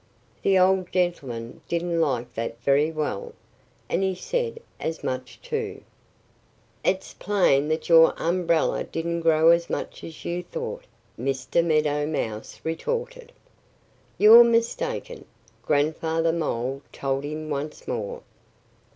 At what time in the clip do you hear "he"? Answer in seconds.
4.01-4.15